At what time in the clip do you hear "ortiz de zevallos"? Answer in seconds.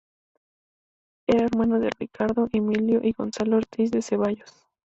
3.57-4.65